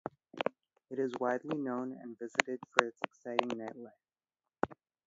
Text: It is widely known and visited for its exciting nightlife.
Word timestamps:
It 0.89 0.97
is 0.97 1.11
widely 1.19 1.59
known 1.59 1.91
and 1.91 2.17
visited 2.17 2.59
for 2.75 2.87
its 2.87 2.97
exciting 3.03 3.49
nightlife. 3.49 4.73